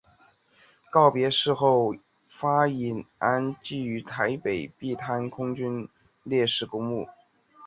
[0.89, 1.93] 告别式后
[2.27, 5.87] 发引安厝于台北碧潭空军
[6.23, 7.07] 烈士公墓。